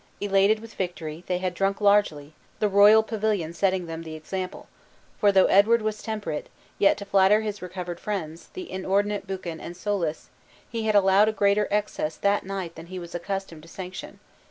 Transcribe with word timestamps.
Elated 0.19 0.61
with 0.61 0.73
victory, 0.73 1.23
they 1.27 1.37
had 1.37 1.53
drunk 1.53 1.79
largely, 1.79 2.33
the 2.57 2.67
royal 2.67 3.03
pavilion 3.03 3.53
setting 3.53 3.85
them 3.85 4.01
the 4.01 4.15
example; 4.15 4.67
for 5.19 5.31
though 5.31 5.45
Edward 5.45 5.83
was 5.83 6.01
temperate, 6.01 6.49
yet, 6.79 6.97
to 6.97 7.05
flatter 7.05 7.41
his 7.41 7.61
recovered 7.61 7.99
friends, 7.99 8.49
the 8.55 8.71
inordinate 8.71 9.27
Buchan 9.27 9.59
and 9.61 9.75
Soulis, 9.77 10.29
he 10.67 10.87
had 10.87 10.95
allowed 10.95 11.29
a 11.29 11.31
greater 11.31 11.67
excess 11.69 12.15
that 12.15 12.43
night 12.43 12.73
than 12.73 12.87
he 12.87 12.97
was 12.97 13.13
accustomed 13.13 13.61
to 13.61 13.67
sanction. 13.69 14.19